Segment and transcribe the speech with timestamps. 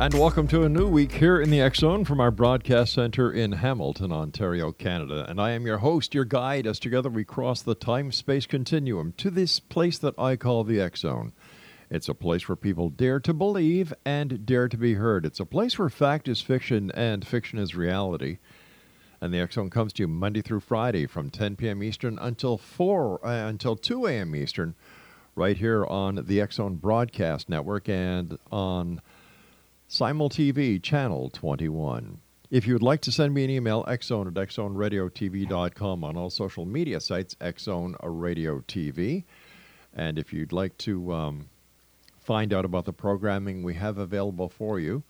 [0.00, 3.30] And welcome to a new week here in the X Zone from our broadcast center
[3.30, 5.26] in Hamilton, Ontario, Canada.
[5.28, 9.12] And I am your host, your guide, as together we cross the time space continuum
[9.18, 11.34] to this place that I call the X Zone.
[11.90, 15.26] It's a place where people dare to believe and dare to be heard.
[15.26, 18.38] It's a place where fact is fiction and fiction is reality.
[19.20, 21.82] And the X Zone comes to you Monday through Friday from 10 p.m.
[21.82, 24.34] Eastern until 4 uh, until 2 a.m.
[24.34, 24.74] Eastern,
[25.34, 29.02] right here on the X Zone Broadcast Network and on
[29.92, 32.20] Simul TV Channel 21.
[32.48, 36.64] If you would like to send me an email, xzone at xzoneradiotv.com on all social
[36.64, 39.24] media sites, xzone radio TV.
[39.92, 41.48] And if you'd like to um,
[42.20, 45.02] find out about the programming we have available for you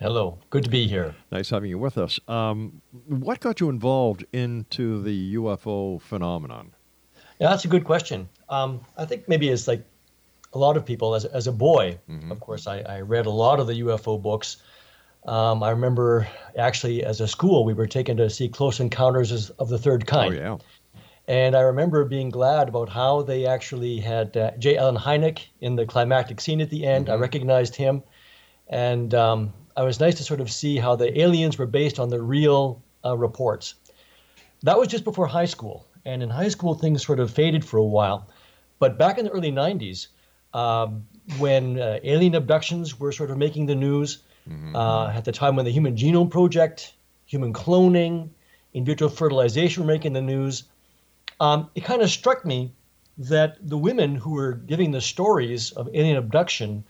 [0.00, 1.14] Hello, good to be here.
[1.30, 2.18] Nice having you with us.
[2.26, 6.72] Um, what got you involved into the UFO phenomenon?
[7.38, 8.28] Yeah, that's a good question.
[8.48, 9.84] Um, I think maybe it's like
[10.52, 12.32] a lot of people, as, as a boy, mm-hmm.
[12.32, 14.56] of course, I, I, read a lot of the UFO books.
[15.26, 19.68] Um, I remember actually, as a school, we were taken to see Close Encounters of
[19.68, 20.34] the Third Kind.
[20.34, 20.56] Oh, yeah.
[21.26, 24.76] And I remember being glad about how they actually had uh, J.
[24.76, 27.06] Allen Hynek in the climactic scene at the end.
[27.06, 27.14] Mm-hmm.
[27.14, 28.02] I recognized him.
[28.68, 32.08] And um, I was nice to sort of see how the aliens were based on
[32.08, 33.74] the real uh, reports.
[34.62, 37.78] That was just before high school, and in high school things sort of faded for
[37.78, 38.28] a while.
[38.78, 40.08] But back in the early '90s,
[40.52, 41.06] um,
[41.38, 44.76] when uh, alien abductions were sort of making the news, mm-hmm.
[44.76, 46.94] uh, at the time when the Human Genome Project,
[47.26, 48.30] human cloning,
[48.72, 50.64] in vitro fertilization were making the news,
[51.40, 52.72] um, it kind of struck me
[53.18, 56.84] that the women who were giving the stories of alien abduction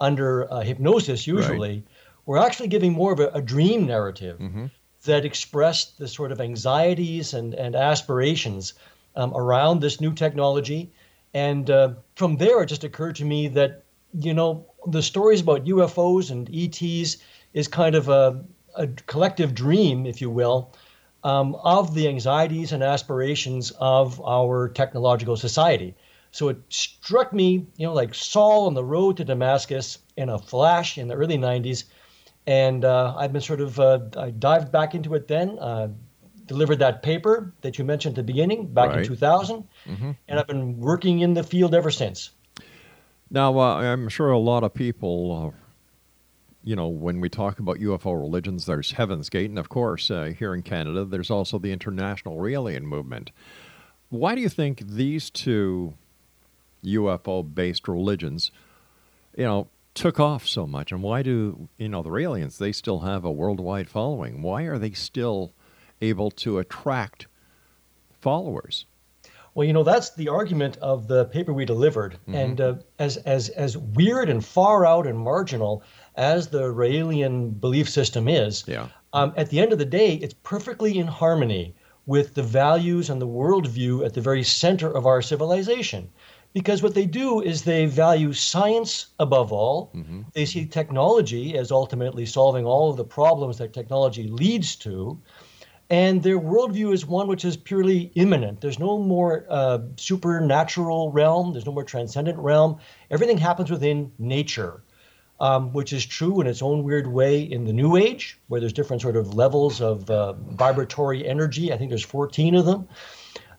[0.00, 1.84] under uh, hypnosis, usually.
[2.28, 4.66] We're actually giving more of a, a dream narrative mm-hmm.
[5.06, 8.74] that expressed the sort of anxieties and, and aspirations
[9.16, 10.92] um, around this new technology.
[11.32, 13.82] And uh, from there, it just occurred to me that,
[14.12, 17.16] you know, the stories about UFOs and ETs
[17.54, 18.44] is kind of a,
[18.74, 20.74] a collective dream, if you will,
[21.24, 25.94] um, of the anxieties and aspirations of our technological society.
[26.30, 30.38] So it struck me, you know, like Saul on the road to Damascus in a
[30.38, 31.84] flash in the early 90s.
[32.48, 35.88] And uh, I've been sort of, uh, I dived back into it then, uh,
[36.46, 39.00] delivered that paper that you mentioned at the beginning back Right.
[39.00, 39.64] in 2000.
[39.86, 40.16] Mhm.
[40.26, 42.30] And I've been working in the field ever since.
[43.30, 45.58] Now, uh, I'm sure a lot of people, uh,
[46.64, 50.32] you know, when we talk about UFO religions, there's Heaven's Gate, and of course, uh,
[50.38, 53.30] here in Canada, there's also the International Raelian Movement.
[54.08, 55.92] Why do you think these two
[56.82, 58.50] UFO-based religions,
[59.36, 59.68] you know,
[59.98, 62.58] took off so much, and why do you know the aliens?
[62.58, 64.42] They still have a worldwide following.
[64.42, 65.52] Why are they still
[66.00, 67.26] able to attract
[68.20, 68.86] followers?
[69.54, 72.34] Well, you know that's the argument of the paper we delivered, Mhm.
[72.34, 75.82] and uh, as as as weird and far out and marginal
[76.14, 78.88] as the Raelian belief system is, Yeah.
[79.12, 81.74] um, at the end of the day, it's perfectly in harmony
[82.06, 86.08] with the values and the worldview at the very center of our civilization.
[86.54, 89.90] Because what they do is they value science above all.
[90.32, 95.20] They see technology as ultimately solving all of the problems that technology leads to.
[95.90, 98.60] And their worldview is one which is purely immanent.
[98.60, 102.78] There's no more uh, supernatural realm, there's no more transcendent realm.
[103.10, 104.82] Everything happens within nature,
[105.40, 108.74] um, which is true in its own weird way in the New Age, where there's
[108.74, 111.72] different sort of levels of uh, vibratory energy.
[111.72, 112.88] I think there's 14 of them.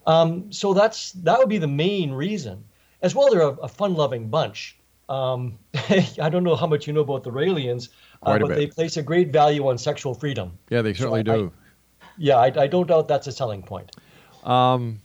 [0.06, 2.64] Um, so that's that would be the main reason.
[3.02, 4.78] As well, they're a, a fun-loving bunch.
[5.08, 7.90] Um, I don't know how much you know about the Raelians,
[8.24, 8.56] uh, but bit.
[8.58, 10.58] they place a great value on sexual freedom.
[10.70, 11.52] Yeah, they So certainly I- do.
[12.22, 13.96] Yeah, I, I don't doubt that's a selling point.
[14.44, 15.00] Um,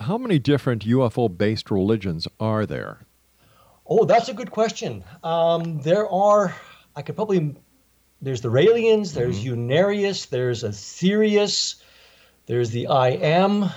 [0.00, 3.06] how many different UFO-based religions are there?
[3.86, 5.04] Oh, that's a good question.
[5.22, 6.54] Um, there are,
[6.96, 7.54] I could probably,
[8.20, 11.76] there's the Raelians, there's Unarius, there's Aetherius,
[12.46, 13.70] there's the I Am.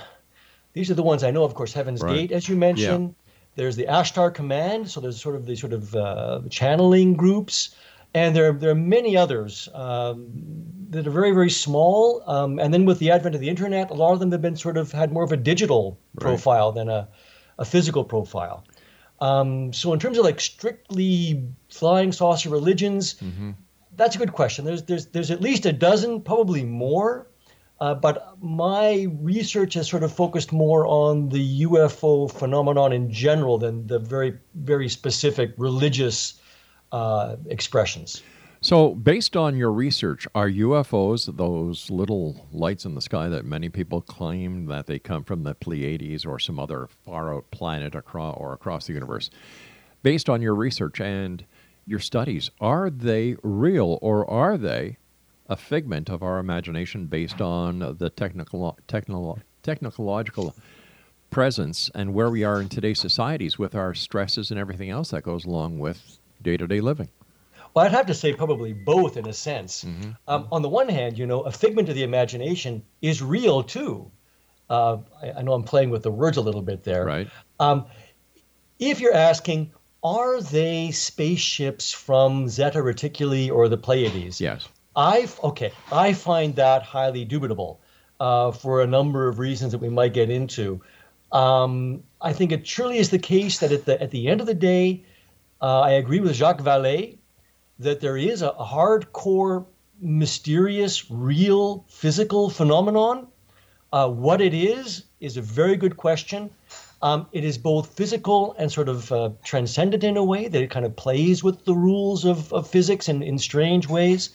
[0.78, 2.14] These are the ones I know, of course, Heaven's Right.
[2.14, 3.16] Gate, as you mentioned.
[3.56, 7.76] There's the Ashtar Command, so there's sort of the sort of uh, channeling groups.
[8.14, 10.28] And there, there are many others um,
[10.92, 12.22] that are very, very small.
[12.28, 14.56] Um, and then with the advent of the internet, a lot of them have been
[14.56, 17.08] sort of had more of a digital profile than a,
[17.58, 18.64] a physical profile.
[19.20, 23.16] Um, so in terms of like strictly flying saucer religions,
[23.96, 24.64] that's a good question.
[24.66, 27.27] There's there's there's at least a dozen, probably more.
[27.80, 33.58] Uh, but my research has sort of focused more on the UFO phenomenon in general
[33.60, 36.42] than the very very specific religious
[36.92, 38.24] uh, expressions.
[38.62, 43.70] So, based on your research, are UFOs those little lights in the sky that many
[43.70, 48.36] people claim that they come from the Pleiades or some other far out planet across
[48.40, 49.30] or across the universe?
[50.02, 51.46] Based on your research and
[51.86, 54.98] your studies, are they real or are they
[55.50, 60.56] a figment of our imagination based on the technical technolo- technological
[61.30, 65.24] presence and where we are in today's societies with our stresses and everything else that
[65.24, 67.10] goes along with day-to-day living?
[67.74, 69.86] Well, I'd have to say probably both in a sense.
[70.28, 74.12] Um, on the one hand, you know, a figment of the imagination is real too.
[74.70, 77.06] Uh, I, I know I'm playing with the words a little bit there.
[77.06, 77.30] Right.
[77.60, 77.86] Um,
[78.80, 79.72] if you're asking,
[80.04, 84.42] are they spaceships from Zeta Reticuli or the Pleiades?
[84.42, 84.68] Yes.
[84.98, 87.78] I okay, I find that highly dubitable
[88.20, 90.82] uh, for a number of reasons that we might get into.
[91.32, 94.48] Um, I think it truly is the case that at the at the end of
[94.48, 95.04] the day,
[95.62, 97.18] uh, I agree with Jacques Vallée
[97.78, 99.68] that there is a, a hardcore,
[100.02, 103.28] mysterious, real physical phenomenon.
[103.94, 106.50] Uh, what it is is a very good question.
[107.04, 110.72] Um, it is both physical and sort of uh, transcendent in a way that it
[110.72, 114.32] kind of plays with the rules of, of physics in, in strange ways.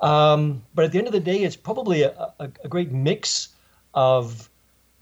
[0.00, 3.48] Um, but at the end of the day, it's probably a, a, a great mix
[3.94, 4.50] of,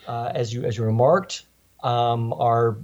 [0.06, 1.44] uh, as you as you remarked,
[1.82, 2.76] um, our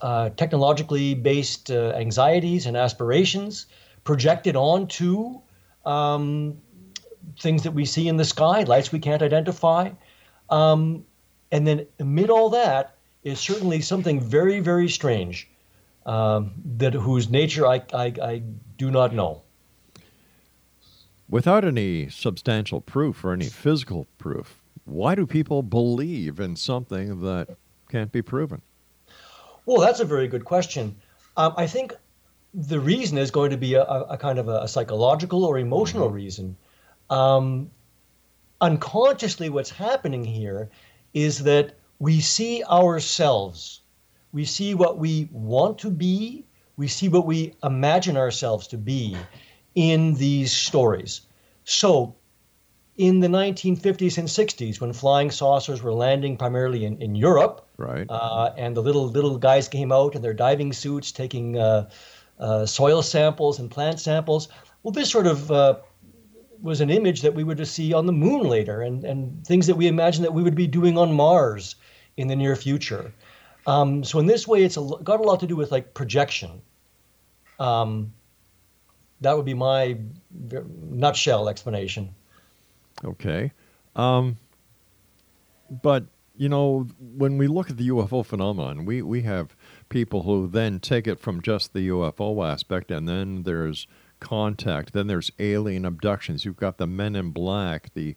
[0.00, 3.66] uh, technologically based uh, anxieties and aspirations
[4.02, 5.40] projected onto
[5.86, 6.58] um,
[7.40, 9.90] things that we see in the sky, lights we can't identify,
[10.50, 11.04] um,
[11.52, 15.48] and then amid all that is certainly something very very strange
[16.04, 18.42] um, that whose nature I, I I
[18.76, 19.43] do not know.
[21.28, 27.56] Without any substantial proof or any physical proof, why do people believe in something that
[27.88, 28.60] can't be proven?
[29.66, 30.96] Well, that's a very good question.
[31.36, 31.94] Um, I think
[32.52, 36.10] the reason is going to be a, a kind of a, a psychological or emotional
[36.10, 36.56] reason.
[37.08, 37.70] Um,
[38.60, 40.70] unconsciously, what's happening here
[41.14, 43.80] is that we see ourselves,
[44.32, 46.44] we see what we want to be,
[46.76, 49.16] we see what we imagine ourselves to be
[49.74, 51.22] in these stories.
[51.64, 52.14] So,
[52.96, 58.06] in the 1950s and 60s, when flying saucers were landing primarily in, in Europe, right,
[58.08, 61.88] uh, and the little little guys came out in their diving suits taking uh,
[62.38, 64.48] uh, soil samples and plant samples,
[64.82, 65.76] well, this sort of uh,
[66.62, 69.76] was an image that we would see on the moon later, and and things that
[69.76, 71.74] we imagined that we would be doing on Mars
[72.16, 73.12] in the near future.
[73.66, 76.62] Um, so in this way, it's a, got a lot to do with like projection.
[77.58, 78.12] Um,
[79.20, 79.98] that would be my
[80.90, 82.14] nutshell explanation.
[83.04, 83.52] Okay.
[83.96, 84.36] Um,
[85.82, 86.04] but,
[86.36, 89.56] you know, when we look at the UFO phenomenon, we, we have
[89.88, 93.86] people who then take it from just the UFO aspect, and then there's
[94.20, 96.44] contact, then there's alien abductions.
[96.44, 98.16] You've got the men in black, the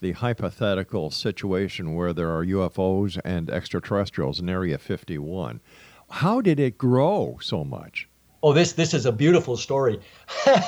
[0.00, 5.60] the hypothetical situation where there are UFOs and extraterrestrials in Area 51.
[6.10, 8.08] How did it grow so much?
[8.42, 10.00] Oh, this this is a beautiful story.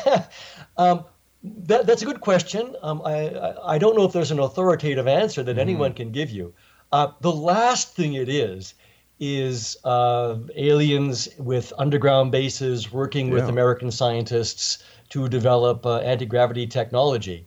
[0.77, 1.05] um,
[1.45, 2.75] that, that's a good question.
[2.83, 5.61] Um, I, I don't know if there's an authoritative answer that mm-hmm.
[5.61, 6.55] anyone can give you.
[6.93, 8.75] Uh, the last thing it is
[9.21, 13.35] is uh, aliens with underground bases working yeah.
[13.35, 17.47] with American scientists to develop uh, anti gravity technology.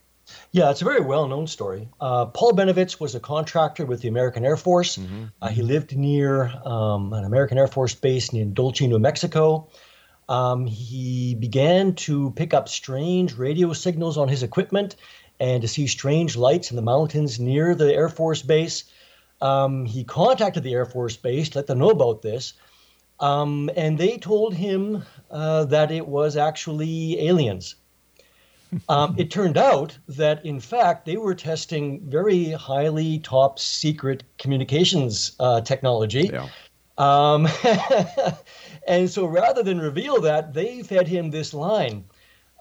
[0.53, 1.89] Yeah, it's a very well known story.
[2.01, 4.99] Uh, Paul Bennewitz was a contractor with the American Air Force.
[4.99, 5.25] Mm-hmm.
[5.43, 9.69] Uh, he lived near um, an American Air Force base in Dulce, New Mexico.
[10.29, 14.95] Um, he began to pick up strange radio signals on his equipment
[15.41, 18.85] and to see strange lights in the mountains near the Air Force Base.
[19.41, 22.55] Um, he contacted the Air Force Base to let them know about this.
[23.21, 27.75] Um, and they told him uh, that it was actually aliens.
[28.91, 35.33] Um, it turned out that, in fact, they were testing very highly top secret communications
[35.41, 36.31] uh, technology.
[36.31, 36.49] Yeah.
[36.99, 37.49] Um,
[38.87, 42.05] and so rather than reveal that, they fed him this line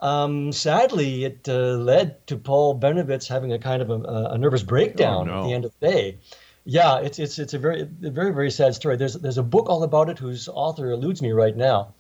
[0.02, 4.02] um, sadly, it uh, led to Paul Bennewitz having a kind of a,
[4.32, 5.40] a nervous breakdown oh, no.
[5.42, 6.18] at the end of the day.
[6.66, 8.98] Yeah, it's it's it's a very a very very sad story.
[8.98, 11.94] There's there's a book all about it whose author eludes me right now.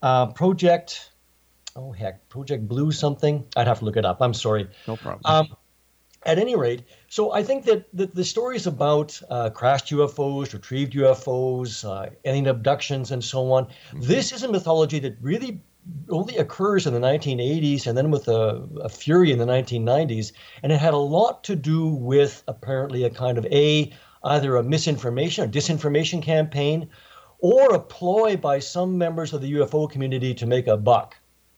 [0.00, 1.10] Uh, Project,
[1.74, 3.44] oh heck, Project Blue something.
[3.56, 4.22] I'd have to look it up.
[4.22, 4.68] I'm sorry.
[4.86, 5.22] No problem.
[5.24, 5.56] Um,
[6.24, 10.92] at any rate, so I think that the, the stories about uh, crashed UFOs, retrieved
[10.92, 14.02] UFOs, uh, alien abductions, and so on, mm-hmm.
[14.02, 15.60] this is a mythology that really
[16.10, 20.32] only occurs in the 1980s and then with a, a, fury in the 1990s.
[20.62, 23.92] And it had a lot to do with apparently a kind of A,
[24.24, 26.88] either a misinformation or disinformation campaign
[27.40, 31.16] or a ploy by some members of the UFO community to make a buck.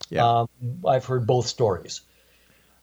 [0.09, 0.27] Yeah.
[0.27, 0.49] Um,
[0.87, 2.01] I've heard both stories.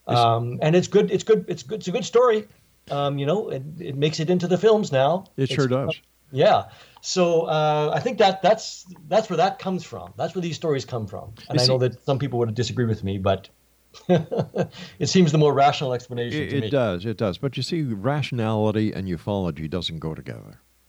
[0.06, 1.10] Um, and it's good.
[1.10, 1.44] It's good.
[1.48, 1.80] It's good.
[1.80, 2.46] It's a good story.
[2.90, 5.26] Um, you know, it, it makes it into the films now.
[5.36, 6.00] It It's- sure does.
[6.32, 6.64] Yeah.
[7.04, 10.14] So uh, I think that that's that's where that comes from.
[10.16, 11.34] That's where these stories come from.
[11.48, 13.48] And You I know that some people would disagree with me, but
[14.08, 16.66] it seems the more rational explanation It, to me.
[16.68, 17.38] it does, it does.
[17.38, 20.60] But you see, rationality and ufology doesn't go together.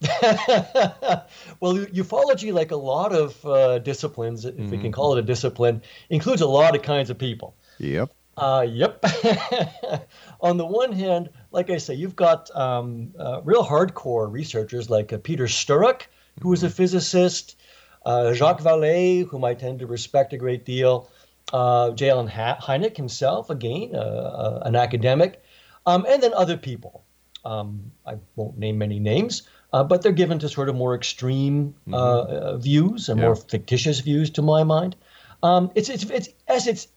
[1.60, 4.82] well, ufology, like a lot of uh, disciplines, if we Mm-hmm.
[4.82, 7.56] can call it a discipline, includes a lot of kinds of people.
[7.78, 8.12] Yep.
[8.36, 9.04] Uh, yep.
[10.40, 15.12] On the one hand, like I say, you've got um, uh, real hardcore researchers like
[15.12, 16.02] uh, Peter Sturrock,
[16.42, 17.56] who is a physicist,
[18.04, 21.08] uh, Jacques Vallée, whom I tend to respect a great deal,
[21.52, 22.08] uh, J.
[22.08, 25.42] Hynek himself, again, uh, an academic,
[25.86, 27.04] um, and then other people.
[27.44, 31.74] Um, I won't name many names, uh, but they're given to sort of more extreme
[31.92, 33.26] uh, uh, views and Yeah.
[33.26, 34.96] more fictitious views, to my mind.
[35.42, 36.88] Um, it's, it's, it's as it's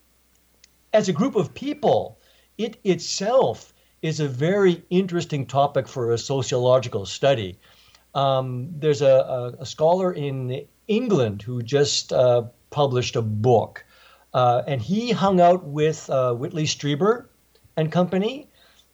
[0.94, 2.20] as a group of people,
[2.58, 7.60] it itself is a very interesting topic for a sociological study.
[8.15, 13.86] Um, there's a, a, a scholar in England who just uh, published a book,
[14.34, 17.25] uh, and he hung out with uh, Whitley Strieber
[17.75, 18.50] and company,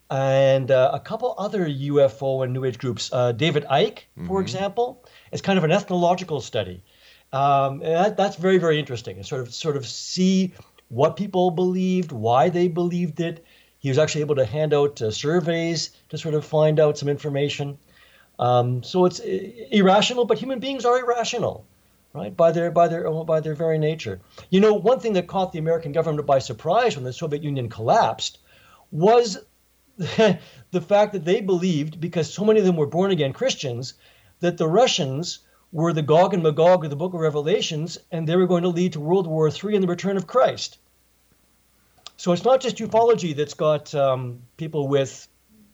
[0.09, 3.11] and uh, a couple other UFO and New Age groups.
[3.11, 6.83] Uh, David Icke, for example, is kind of an ethnological study.
[7.31, 9.17] Um, that, that's very, very interesting.
[9.17, 10.53] And sort of, sort of see
[10.93, 13.45] what people believed, why they believed it.
[13.79, 17.09] He was actually able to hand out uh, surveys to sort of find out some
[17.09, 17.77] information.
[18.39, 21.65] Um, so it's i- irrational, but human beings are irrational,
[22.13, 22.35] right?
[22.35, 24.21] By their by their by their very nature.
[24.49, 27.69] You know, one thing that caught the American government by surprise when the Soviet Union
[27.69, 28.37] collapsed
[28.91, 29.37] was
[29.97, 33.95] the fact that they believed, because so many of them were born again Christians,
[34.39, 35.39] that the Russians
[35.71, 38.69] were the Gog and Magog of the Book of Revelations, and they were going to
[38.69, 40.77] lead to World War III and the return of Christ.
[42.17, 45.27] So it's not just ufology that's got um, people with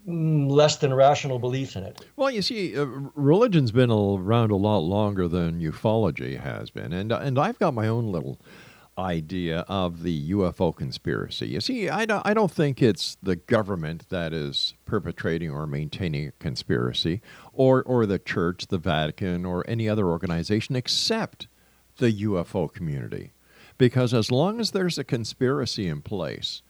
[0.08, 2.06] mm, less than rational beliefs in it.
[2.16, 7.12] Well, you see, uh, religion's been around a lot longer than ufology has been, and
[7.12, 8.40] and I've got my own little
[9.00, 11.48] idea of the UFO conspiracy.
[11.48, 16.28] You see, I don't, I don't think it's the government that is perpetrating or maintaining
[16.28, 17.22] a conspiracy,
[17.54, 21.48] or or the church, the Vatican, or any other organization except
[21.98, 23.32] the UFO community,
[23.80, 26.62] because as long as there's a conspiracy in place,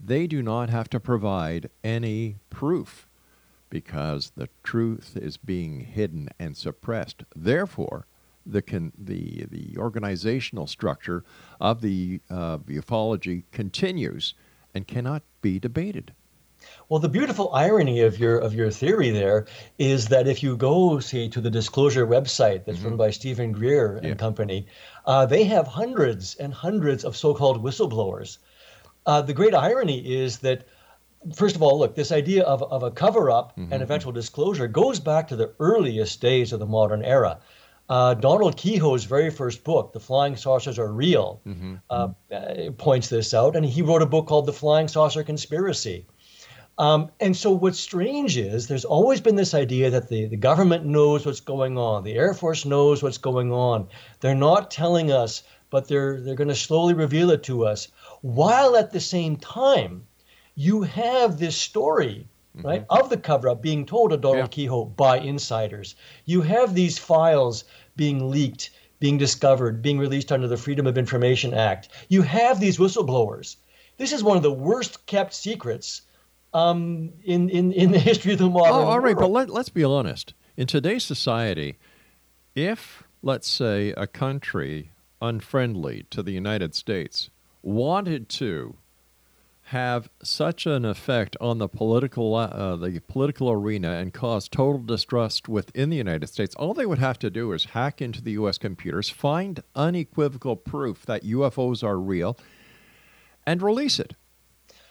[0.00, 3.06] they do not have to provide any proof
[3.68, 7.24] because the truth is being hidden and suppressed.
[7.36, 8.06] Therefore,
[8.46, 11.22] the con- the the organizational structure
[11.60, 14.32] of the uh, ufology continues
[14.74, 16.14] and cannot be debated.
[16.88, 19.46] Well, the beautiful irony of your of your theory there
[19.78, 23.96] is that if you go, say, to the Disclosure website that's run by Steven Greer
[23.96, 24.14] and Yeah.
[24.14, 24.66] company,
[25.08, 28.38] uh, they have hundreds and hundreds of so-called whistleblowers.
[29.06, 30.66] Uh, the great irony is that,
[31.34, 35.26] first of all, look, this idea of, of a cover-up and eventual disclosure goes back
[35.28, 37.38] to the earliest days of the modern era.
[37.88, 41.40] Uh, Donald Keyhoe's very first book, The Flying Saucers Are Real,
[41.88, 46.04] uh, uh, points this out, and he wrote a book called The Flying Saucer Conspiracy.
[46.78, 50.86] Um, and so what's strange is there's always been this idea that the, the government
[50.86, 53.88] knows what's going on, the Air Force knows what's going on.
[54.20, 57.88] They're not telling us, but they're they're going to slowly reveal it to us.
[58.22, 60.06] While at the same time,
[60.54, 65.96] you have this story, right, of the cover-up being told to Donald Keyhoe by insiders.
[66.26, 67.64] You have these files
[67.96, 71.88] being leaked, being discovered, being released under the Freedom of Information Act.
[72.08, 73.56] You have these whistleblowers.
[73.96, 76.02] This is one of the worst kept secrets
[76.54, 79.68] um, in, in, in the history of the modern Oh, all right, but let, let's
[79.68, 80.34] be honest.
[80.56, 81.78] In today's society,
[82.54, 87.30] if, let's say, a country unfriendly to the United States
[87.62, 88.76] wanted to
[89.68, 95.46] have such an effect on the political uh, the political arena and cause total distrust
[95.46, 98.56] within the United States, all they would have to do is hack into the U.S.
[98.56, 102.38] computers, find unequivocal proof that UFOs are real,
[103.44, 104.14] and release it.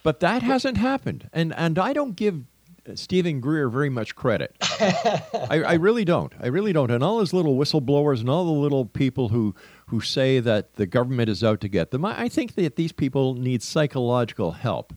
[0.08, 2.46] But that hasn't happened, and and I don't give
[2.88, 4.56] uh, Steven Greer very much credit.
[4.80, 6.32] I, I really don't.
[6.40, 6.90] I really don't.
[6.90, 9.54] And all those little whistleblowers and all the little people who
[9.88, 12.94] who say that the government is out to get them, I, I think that these
[12.94, 14.94] people need psychological help,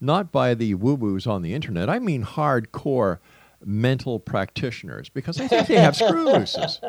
[0.00, 1.90] not by the woo woos on the internet.
[1.90, 3.18] I mean hardcore
[3.62, 6.80] mental practitioners, because I think they have screw looses.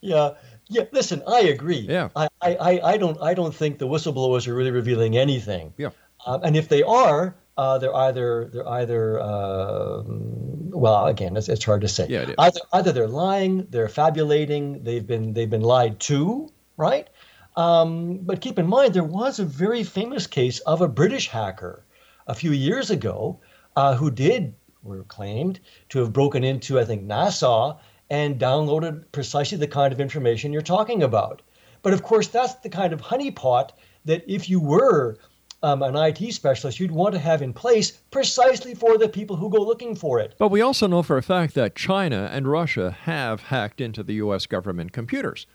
[0.00, 0.30] Yeah,
[0.68, 0.82] yeah.
[0.90, 1.86] Listen, I agree.
[1.88, 2.08] Yeah.
[2.16, 5.74] I, I- I don't, I don't think the whistleblowers are really revealing anything.
[5.76, 5.90] Yeah.
[6.28, 11.64] Um, and if they are, uh, they're either they're either uh, well, again, it's, it's
[11.64, 12.06] hard to say.
[12.08, 12.34] Yeah, it is.
[12.38, 17.08] Either, either they're lying, they're fabulating, they've been they've been lied to, right?
[17.56, 21.84] Um, but keep in mind, there was a very famous case of a British hacker
[22.26, 23.40] a few years ago
[23.74, 27.78] uh, who did, were claimed to have broken into, I think, NASA
[28.10, 31.42] and downloaded precisely the kind of information you're talking about.
[31.82, 33.70] But of course, that's the kind of honeypot
[34.04, 35.16] that if you were
[35.62, 39.50] um, an IT specialist, you'd want to have in place precisely for the people who
[39.50, 40.34] go looking for it.
[40.38, 44.14] But we also know for a fact that China and Russia have hacked into the
[44.14, 44.46] U.S.
[44.46, 45.46] government computers.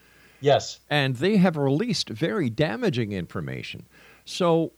[0.41, 0.79] Yes.
[0.89, 3.87] And they have released very damaging information.
[4.25, 4.73] So,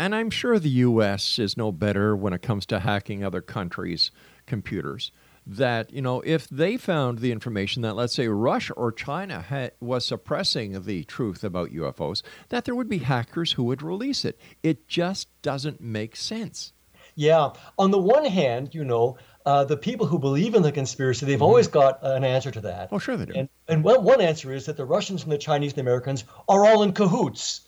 [0.00, 1.38] and I'm sure the U.S.
[1.38, 4.10] is no better when it comes to hacking other countries'
[4.46, 5.12] computers.
[5.48, 9.72] That, you know, if they found the information that, let's say, Russia or China had,
[9.80, 14.40] was suppressing the truth about UFOs, that there would be hackers who would release it.
[14.64, 16.72] It just doesn't make sense.
[17.14, 17.50] Yeah.
[17.78, 21.40] On the one hand, you know, uh, the people who believe in the conspiracy, they've
[21.40, 22.88] always got an answer to that.
[22.90, 23.32] Oh, sure they do.
[23.34, 26.24] And, and one, one answer is that the Russians and the Chinese and the Americans
[26.48, 27.62] are all in cahoots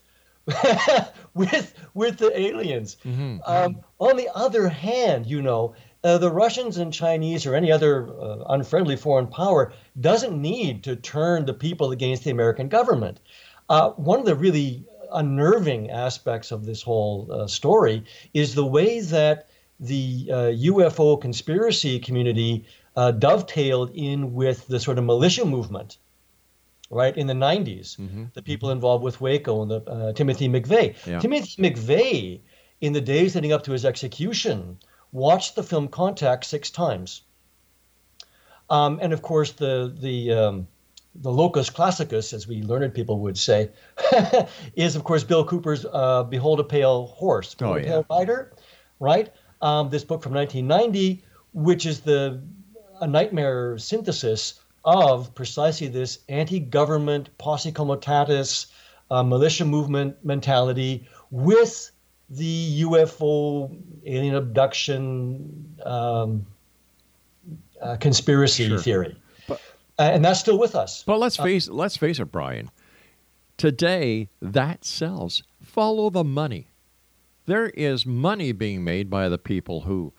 [1.34, 2.96] with with the aliens.
[3.46, 8.08] Um, on the other hand, you know, uh, the Russians and Chinese or any other
[8.20, 13.20] uh, unfriendly foreign power doesn't need to turn the people against the American government.
[13.68, 19.00] Uh, one of the really unnerving aspects of this whole uh, story is the way
[19.00, 19.48] that
[19.80, 20.34] the uh,
[20.72, 22.64] UFO conspiracy community
[22.96, 25.98] uh, dovetailed in with the sort of militia movement
[26.90, 27.96] right in the 90s
[28.34, 31.20] the people involved with waco and the uh, timothy mcveigh Yeah.
[31.20, 32.40] timothy mcveigh
[32.80, 34.78] in the days leading up to his execution
[35.12, 37.22] watched the film contact six times
[38.70, 40.66] um, and of course the the um,
[41.14, 43.70] the locus classicus as we learned people would say
[44.76, 47.88] is of course bill cooper's uh, behold a pale horse Oh, Behold a yeah.
[47.90, 48.52] pale rider
[49.00, 52.40] right um, this book from 1990 which is the
[53.00, 58.66] a nightmare synthesis of precisely this anti-government posse comitatus
[59.10, 61.90] uh, militia movement mentality with
[62.30, 66.46] the UFO alien abduction um,
[67.80, 68.78] uh, conspiracy Sure.
[68.78, 69.16] theory,
[69.48, 69.56] Uh,
[69.98, 71.02] and that's still with us.
[71.04, 72.70] But let's face let's face it, Bryan.
[73.56, 75.42] Today that sells.
[75.62, 76.68] Follow the money.
[77.46, 80.12] There is money being made by the people who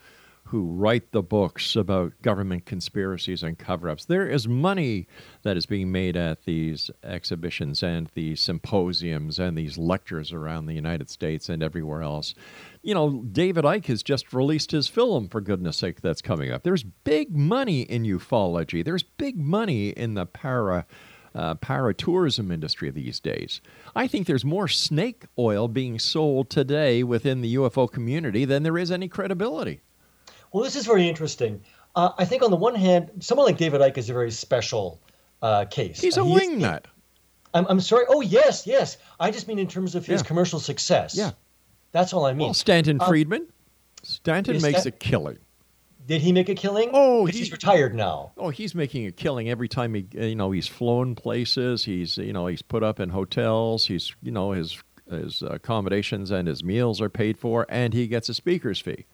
[0.50, 4.06] who write the books about government conspiracies and cover-ups.
[4.06, 5.08] There is money
[5.44, 10.74] that is being made at these exhibitions and these symposiums and these lectures around the
[10.74, 12.34] United States and everywhere else.
[12.82, 16.64] You know, David Icke has just released his film for goodness sake that's coming up.
[16.64, 18.84] There's big money in ufology.
[18.84, 20.88] There's big money in the para
[21.36, 23.62] uh, paratourism industry these days.
[23.96, 28.80] I think there's more snake oil being sold today within the UFO community than there
[28.80, 29.82] is any credibility.
[30.52, 31.62] Well, this is very interesting.
[31.96, 35.00] Uh, I think on the one hand, someone like David Icke is a very special
[35.42, 36.00] uh, case.
[36.02, 36.86] He's a Uh, he is- wingnut.
[37.54, 38.06] I'm, I'm sorry.
[38.10, 38.98] Oh, yes, yes.
[39.20, 40.28] I just mean in terms of his Yeah.
[40.28, 41.16] commercial success.
[41.16, 41.32] Yeah.
[41.92, 42.48] That's all I mean.
[42.48, 43.48] Well, Stanton Um, Friedman.
[44.04, 45.38] Stanton makes that- a killing.
[46.06, 46.90] Did he make a killing?
[46.94, 48.32] Oh, he- he's retired now.
[48.38, 51.86] Oh, he's making a killing every time he, you know, he's flown places.
[51.86, 53.86] He's, you know, he's put up in hotels.
[53.88, 54.78] He's, you know, his
[55.10, 59.06] his accommodations and his meals are paid for, and he gets a speaker's fee.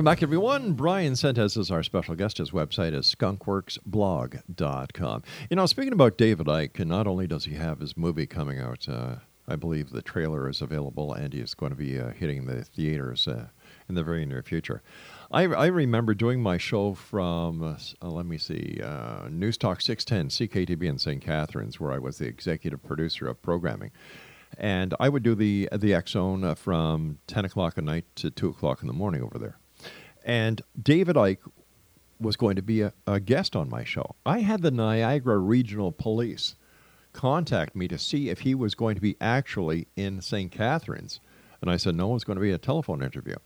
[0.00, 0.72] Welcome back, everyone.
[0.72, 2.38] Bryan Sentes is our special guest.
[2.38, 5.22] His website is skunkworksblog.com.
[5.50, 8.88] You know, speaking about David Icke, not only does he have his movie coming out,
[8.88, 12.46] uh, I believe the trailer is available and he is going to be uh, hitting
[12.46, 13.48] the theaters uh,
[13.90, 14.80] in the very near future.
[15.30, 20.48] I, I remember doing my show from, uh, let me see, uh, News Talk 610,
[20.48, 21.20] CKTB in St.
[21.20, 23.90] Catharines, where I was the executive producer of programming.
[24.56, 28.30] And I would do the the X Zone uh, from 10 o'clock at night to
[28.30, 29.59] 2 o'clock in the morning over there.
[30.24, 31.38] And David Icke
[32.20, 34.14] was going to be a, a, guest on my show.
[34.26, 36.54] I had the Niagara Regional Police
[37.12, 40.52] contact me to see if he was going to be actually in St.
[40.52, 41.20] Catharines.
[41.60, 43.36] And I said, no, it's going to be a telephone interview.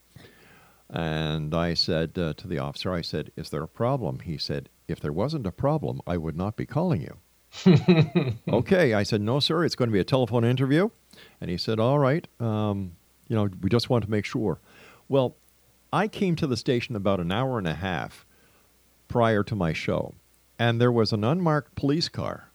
[0.91, 4.21] And I said uh, to the officer, I said, is there a problem?
[4.21, 7.17] He said, if there wasn't a problem, I would not be calling you.
[8.49, 8.95] okay.
[8.95, 10.91] I said, no, sir, it's going to be a telephone interview.
[11.41, 12.27] And he said, all right.
[12.39, 12.97] Um,
[13.29, 14.61] you know, we just want to make sure.
[15.09, 15.37] Well,
[15.95, 18.27] I came to the station about an hour and a half
[19.07, 20.15] prior to my show,
[20.59, 22.51] and there was an unmarked police car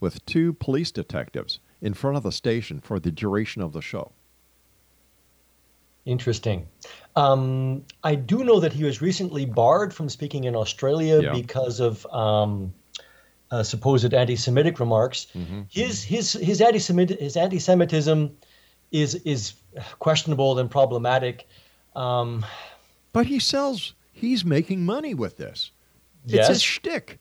[0.00, 4.10] with two police detectives in front of the station for the duration of the show.
[6.04, 6.66] Interesting.
[7.14, 11.32] Um, I do know that he was recently barred from speaking in Australia yeah.
[11.32, 12.74] because of um,
[13.52, 15.28] uh, supposed anti-Semitic remarks.
[15.32, 15.62] Mm-hmm.
[15.70, 18.36] His his his anti-Semitic his anti-Semitism
[18.90, 19.54] is is
[20.00, 21.46] questionable and problematic.
[21.94, 22.44] Um,
[23.12, 23.94] but he sells.
[24.12, 25.72] He's making money with this.
[26.24, 26.40] Yes.
[26.40, 27.18] It's his shtick.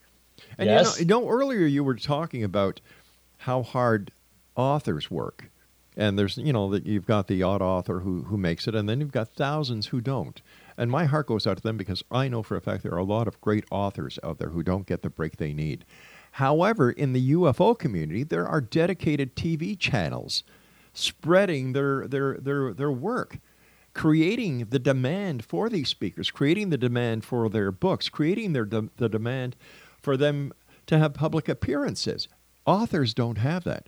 [0.57, 0.99] And yes.
[0.99, 2.81] you, know, you know, earlier you were talking about
[3.37, 4.11] how hard
[4.55, 5.49] authors work,
[5.97, 8.87] and there's you know that you've got the odd author who who makes it, and
[8.87, 10.41] then you've got thousands who don't.
[10.77, 12.97] And my heart goes out to them because I know for a fact there are
[12.97, 15.85] a lot of great authors out there who don't get the break they need.
[16.31, 20.43] However, in the UFO community, there are dedicated TV channels
[20.93, 23.39] spreading their their their their work
[23.93, 28.89] creating the demand for these speakers, creating the demand for their books, creating their de-
[28.97, 29.55] the demand
[30.01, 30.51] for them
[30.87, 32.27] to have public appearances.
[32.65, 33.87] Authors don't have that.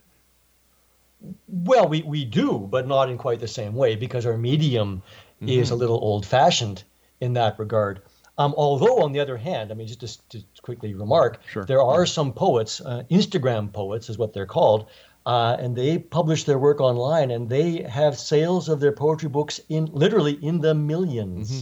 [1.48, 5.02] Well, we, we do, but not in quite the same way because our medium
[5.40, 5.48] mm-hmm.
[5.48, 6.84] is a little old fashioned
[7.20, 8.02] in that regard.
[8.38, 11.64] Um, although, on the other hand, I mean, just to, to quickly remark, sure.
[11.64, 14.88] there are some poets, uh, Instagram poets is what they're called,
[15.26, 19.60] uh, and they publish their work online, and they have sales of their poetry books
[19.68, 21.60] in literally in the 1000000s mm-hmm.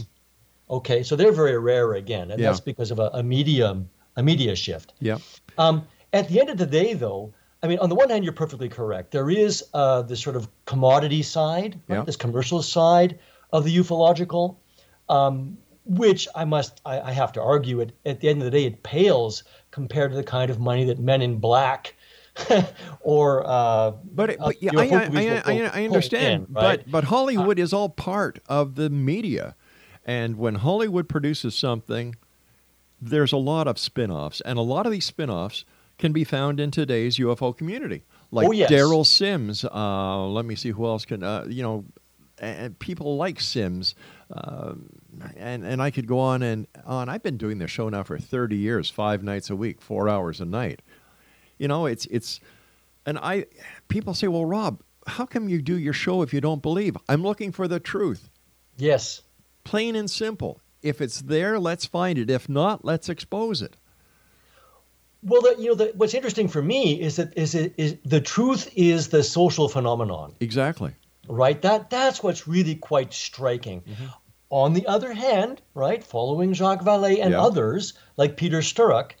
[0.67, 2.47] Okay, so they're very rare again, and yeah.
[2.47, 4.93] that's because of a, a media a media shift.
[4.99, 5.17] Yeah.
[5.57, 8.33] Um, at the end of the day, though, I mean, on the one hand, you're
[8.33, 9.11] perfectly correct.
[9.11, 11.97] There is uh, this sort of commodity side, right?
[11.97, 12.03] yeah.
[12.03, 13.19] this commercial side
[13.51, 14.57] of the ufological,
[15.09, 18.51] um, which I must, I, I, have to argue, it at the end of the
[18.51, 21.94] day, it pales compared to the kind of money that Men in Black
[23.01, 26.47] or uh, but, it, but yeah, I, I, I, I, understand.
[26.49, 26.79] In, right?
[26.79, 29.55] But but Hollywood uh, is all part of the media,
[30.05, 32.15] and when Hollywood produces something,
[33.01, 35.63] there's a lot of spin-offs, and a lot of these spin-offs
[35.97, 38.69] can be found in today's UFO community, like oh, yes.
[38.69, 39.63] Derrel Sims.
[39.63, 41.85] Uh, let me see who else can uh, you know,
[42.37, 43.95] and people like Sims.
[44.33, 44.89] Um,
[45.37, 47.07] and and I could go on and on.
[47.07, 50.41] I've been doing this show now for 30 years, five nights a week, four hours
[50.41, 50.81] a night.
[51.57, 52.39] You know, it's it's,
[53.05, 53.45] and I,
[53.87, 56.97] people say, well, Rob, how come you do your show if you don't believe?
[57.07, 58.29] I'm looking for the truth.
[58.77, 59.21] Yes.
[59.63, 60.61] Plain and simple.
[60.81, 62.29] If it's there, let's find it.
[62.29, 63.75] If not, let's expose it.
[65.23, 68.21] Well, the, you know, the, what's interesting for me is that is, it, is the
[68.21, 70.35] truth is the social phenomenon.
[70.39, 70.91] Exactly.
[71.27, 71.59] Right.
[71.63, 73.81] That that's what's really quite striking.
[73.81, 74.05] Mm-hmm.
[74.51, 77.41] On the other hand, right, following Jacques Vallée and yeah.
[77.41, 79.13] others like Peter Sturrock,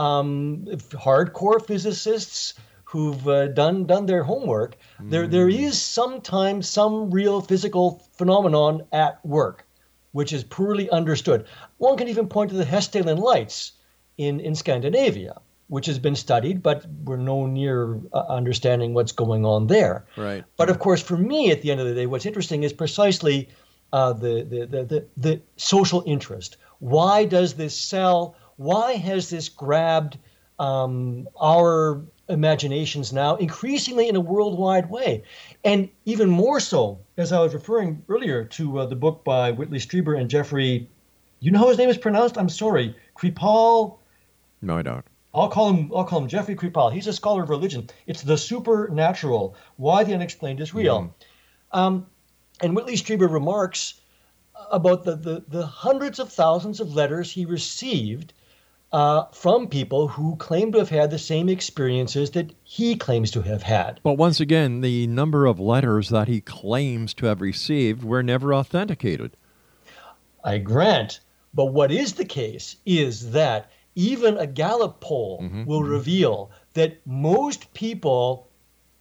[0.00, 5.10] um, hardcore physicists who've uh, done done their homework, mm.
[5.10, 5.68] there there hmm.
[5.68, 9.66] sometimes some real physical phenomenon at work,
[10.12, 11.44] which is poorly understood.
[11.76, 13.72] One can even point to the Hessdalen lights
[14.16, 19.44] in in Scandinavia, which has been studied, but we're no near uh, understanding what's going
[19.44, 20.06] on there.
[20.16, 20.44] Right.
[20.56, 23.50] But of course, for me, at the end of the day, what's interesting is precisely
[23.92, 26.56] uh, the, the, the the the social interest.
[26.78, 28.34] Why does this sell?
[28.60, 30.18] Why has this grabbed
[30.58, 35.22] um, our imaginations now increasingly in a worldwide way?
[35.64, 39.78] And even more so, as I was referring earlier to uh, the book by Whitley
[39.78, 40.90] Strieber and Jeffrey,
[41.40, 42.36] you know how his name is pronounced?
[42.36, 43.96] I'm sorry, Kripal.
[44.60, 45.06] No, I don't.
[45.32, 45.90] I'll call him.
[45.96, 46.92] I'll call him Jeffrey Kripal.
[46.92, 47.88] He's a scholar of religion.
[48.06, 49.56] It's the supernatural.
[49.76, 51.00] Why the unexplained is real.
[51.72, 51.78] Mm.
[51.78, 52.06] Um,
[52.60, 54.02] and Whitley Strieber remarks
[54.70, 58.34] about the, the, the hundreds of thousands of letters he received
[58.92, 63.42] uh, from people who claim to have had the same experiences that he claims to
[63.42, 64.00] have had.
[64.02, 68.52] But once again, the number of letters that he claims to have received were never
[68.52, 69.36] authenticated.
[70.42, 71.20] I grant.
[71.54, 75.64] But what is the case is that even a Gallup poll Mm-hmm.
[75.64, 78.48] will reveal that most people,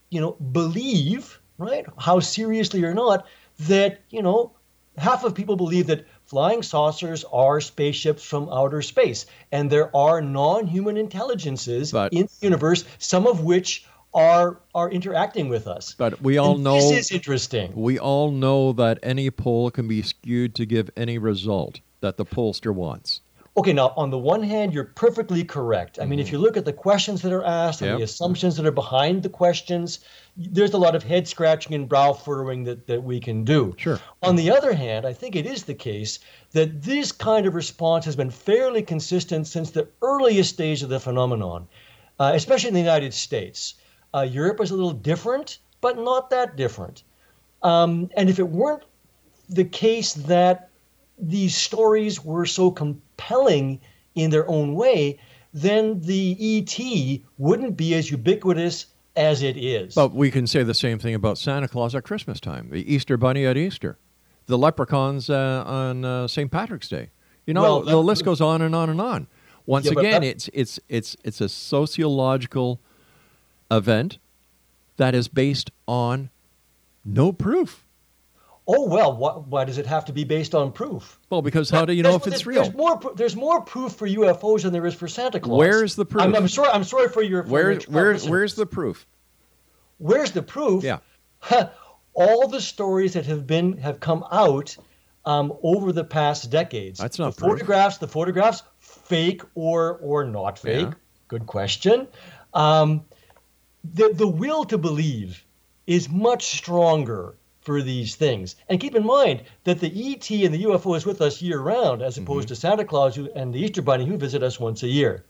[0.09, 3.25] you know, believe, right, how seriously or not,
[3.59, 4.51] that, you know,
[4.97, 9.25] half of people believe that flying saucers are spaceships from outer space.
[9.51, 14.89] And there are non human intelligences But- in the universe, some of which are are
[14.89, 15.95] interacting with us.
[15.97, 17.71] But we all And know this is interesting.
[17.75, 22.25] we all know that any poll can be skewed to give any result that the
[22.25, 23.21] pollster wants.
[23.59, 25.99] Okay, now on the one hand, you're perfectly correct.
[26.01, 27.97] I mean, if you look at the questions that are asked and Yep.
[27.97, 29.99] the assumptions that are behind the questions,
[30.37, 33.75] there's a lot of head scratching and brow furrowing that, that we can do.
[33.75, 33.99] Sure.
[34.23, 36.19] On the other hand, I think it is the case
[36.53, 41.01] that this kind of response has been fairly consistent since the earliest stage of the
[41.01, 41.67] phenomenon,
[42.17, 43.73] uh, especially in the United States.
[44.13, 47.03] Uh, Europe is a little different, but not that different.
[47.61, 48.83] Um, and if it weren't
[49.49, 50.68] the case that
[51.19, 53.79] these stories were so compelling
[54.15, 55.19] in their own way,
[55.53, 59.95] then the ET wouldn't be as ubiquitous as it is.
[59.95, 63.17] But we can say the same thing about Santa Claus at Christmas time, the Easter
[63.17, 63.97] Bunny at Easter,
[64.45, 66.51] the leprechauns uh, on uh, St.
[66.51, 67.09] Patrick's Day.
[67.45, 69.27] You know, Well, the list goes on and on and on.
[69.65, 72.79] Once Yeah, again, it's it's it's it's a sociological
[73.69, 74.17] event
[74.97, 76.29] that is based on
[77.05, 77.85] no proof.
[78.69, 81.19] Oh well, what, why does it have to be based on proof?
[81.29, 82.63] Well, because how do you know if it's there's- real?
[82.63, 83.13] There's more.
[83.15, 85.57] There's more proof for UFOs than there is for Santa Claus.
[85.57, 86.23] Where's the proof?
[86.23, 86.69] I'm, I'm sorry.
[86.69, 87.43] I'm sorry for your.
[87.43, 89.05] For Where, your where, where's the proof?
[89.97, 90.83] Where's the proof?
[90.83, 90.99] Yeah.
[92.13, 94.75] All the stories that have been have come out
[95.25, 96.99] um, over the past decades.
[96.99, 97.51] That's not the proof.
[97.59, 97.97] photographs.
[97.97, 100.87] The photographs, fake or or not fake.
[100.87, 100.93] Yeah.
[101.27, 102.07] Good question.
[102.53, 103.05] Um,
[103.83, 105.43] the the will to believe
[105.87, 107.35] is much stronger
[107.69, 108.55] for these things.
[108.67, 112.01] And keep in mind that the ET and the UFO is with us year round,
[112.01, 112.55] as opposed Mm-hmm.
[112.55, 115.23] to Santa Claus who, and the Easter Bunny who visit us once a year.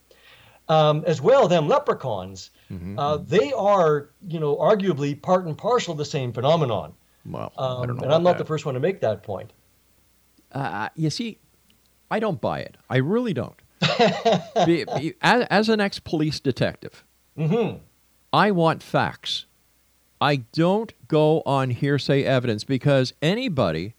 [0.69, 2.97] Um, as well, them leprechauns, Mm-hmm.
[2.99, 6.93] uh, they are, you know, arguably part and parcel of the same phenomenon.
[7.25, 8.03] Well, I Um, don't know.
[8.03, 9.51] and I'm about not the first one to make that point.
[10.53, 11.39] Uh, you see,
[12.09, 12.77] I don't buy it.
[12.89, 13.59] I really don't.
[14.65, 17.03] Be- be- as, as an ex police detective,
[17.37, 17.77] Mm-hmm.
[18.31, 19.45] I want facts.
[20.21, 23.95] I don't go on hearsay evidence because anybody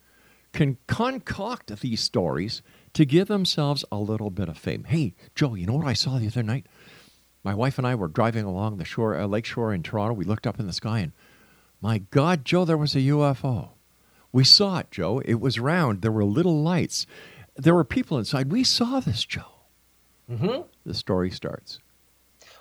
[0.52, 4.84] can concoct these stories to give themselves a little bit of fame.
[4.84, 6.66] Hey, Joe, you know what I saw the other night?
[7.42, 10.12] My wife and I were driving along the shore, uh, lake shore in Toronto.
[10.12, 11.12] We looked up in the sky and,
[11.80, 13.70] my God, Joe, there was a UFO.
[14.32, 15.20] We saw it, Joe.
[15.24, 16.02] It was round.
[16.02, 17.06] There were little lights.
[17.56, 18.52] There were people inside.
[18.52, 19.62] We saw this, Joe.
[20.30, 20.62] Mm-hmm.
[20.84, 21.78] The story starts.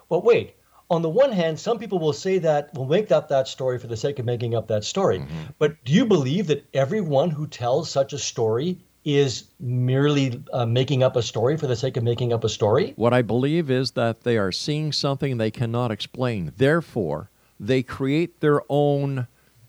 [0.07, 0.55] Well, wait,
[0.89, 3.87] on the one hand, some people will say that, will make up that story for
[3.87, 5.19] the sake of making up that story.
[5.19, 5.35] Mm-hmm.
[5.59, 11.03] But do you believe that everyone who tells such a story is merely uh, making
[11.03, 12.93] up a story for the sake of making up a story?
[12.95, 16.53] What I believe is that they are seeing something they cannot explain.
[16.57, 19.27] Therefore, they create their own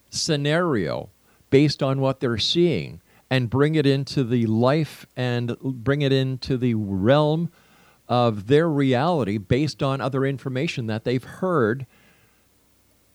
[0.09, 1.11] scenario
[1.51, 6.57] based on what they're seeing and bring it into the life and bring it into
[6.57, 7.51] the realm
[8.11, 11.87] of their reality based on other information that they've heard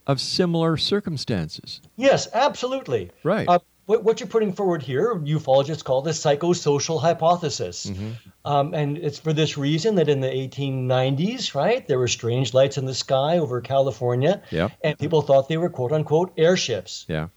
[0.08, 1.82] of similar circumstances.
[1.98, 3.12] Yes, absolutely.
[3.24, 3.48] Right.
[3.48, 7.86] Uh, what, what you're putting forward here, ufologists call the psychosocial hypothesis.
[7.88, 8.12] Mm-hmm.
[8.46, 12.78] Um, and it's for this reason that in the 1890s, right, there were strange lights
[12.78, 14.70] in the sky over California, Yeah.
[14.84, 17.06] and people thought they were quote unquote airships.
[17.10, 17.28] Yeah.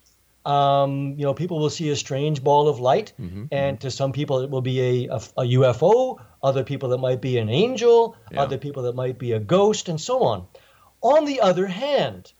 [0.46, 3.46] Um, you know, people will see a strange ball of light, Mm-hmm.
[3.50, 7.20] and to some people it will be a, a, a UFO, other people that might
[7.20, 8.42] be an angel, Yeah.
[8.42, 10.46] other people that might be a ghost, and so on.
[11.02, 12.32] On the other hand,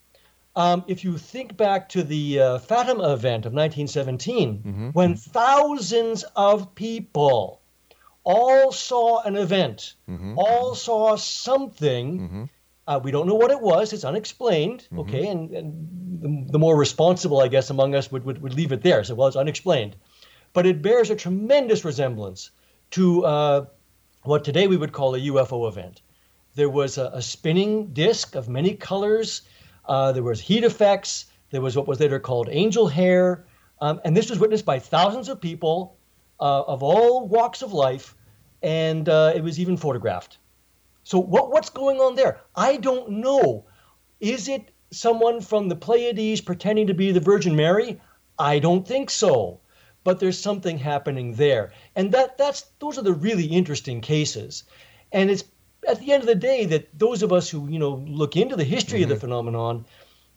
[0.56, 4.88] um, if you think back to the uh, Fatima event of 1917, Mm-hmm.
[4.90, 7.60] when thousands of people
[8.24, 10.34] all saw an event, Mm-hmm.
[10.38, 12.48] all saw something.
[12.86, 13.92] Uh, we don't know what it was.
[13.92, 14.80] It's unexplained.
[14.84, 14.98] Mm-hmm.
[15.00, 15.88] Okay, and, and
[16.22, 19.04] the, the more responsible, I guess, among us would, would, would leave it there.
[19.04, 19.94] So, well, it's unexplained,
[20.54, 22.50] but it bears a tremendous resemblance
[22.92, 23.66] to uh,
[24.28, 26.02] what today we would call a UFO event.
[26.54, 29.40] There was a, a spinning disc of many colors.
[29.86, 31.24] Uh, there was heat effects.
[31.50, 33.46] There was what was later called angel hair,
[33.80, 35.96] um, and this was witnessed by thousands of people
[36.40, 38.14] uh, of all walks of life,
[38.62, 40.36] and uh, it was even photographed.
[41.04, 42.42] So what, what's going on there?
[42.54, 43.64] I don't know.
[44.20, 47.98] Is it someone from the Pleiades pretending to be the Virgin Mary?
[48.38, 49.60] I don't think so.
[50.04, 51.72] But there's something happening there.
[51.96, 54.64] And that that's those are the really interesting cases.
[55.12, 55.44] And it's
[55.86, 58.56] at the end of the day that those of us who, you know, look into
[58.56, 59.10] the history mm-hmm.
[59.12, 59.84] of the phenomenon,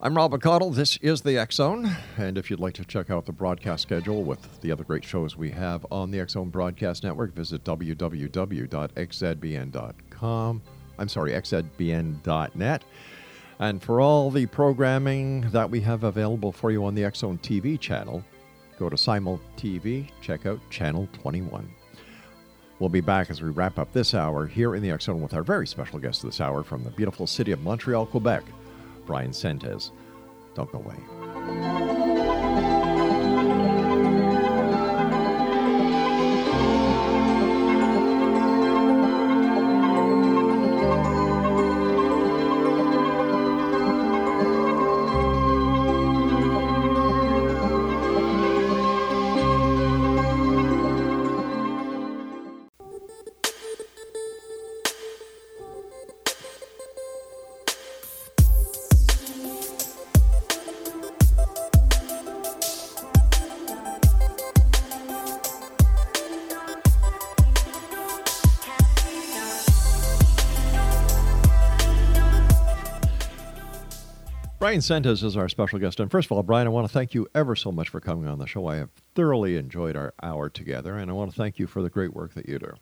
[0.01, 0.73] I'm Rob McConnell.
[0.75, 1.91] This is the Zone.
[2.17, 5.37] And if you'd like to check out the broadcast schedule with the other great shows
[5.37, 8.23] we have on the Zone Broadcast Network, visit www.xzbn.com.
[11.01, 12.85] I'm sorry, xzbn.net.
[13.61, 17.79] And for all the programming that we have available for you on the Zone TV
[17.79, 18.23] channel,
[18.79, 21.69] go to Simul TV, check out Channel 21.
[22.79, 25.43] We'll be back as we wrap up this hour here in the Zone with our
[25.43, 28.45] very special guest this hour from the beautiful city of Montreal, Quebec,
[29.05, 29.91] Bryan Sentes.
[30.55, 32.08] Don't go away.
[74.69, 75.99] Bryan Sentes is our special guest.
[75.99, 78.29] And first of all, Bryan, I want to thank you ever so much for coming
[78.29, 78.67] on the show.
[78.67, 81.89] I have thoroughly enjoyed our hour together, and I want to thank you for the
[81.89, 82.75] great work that you do.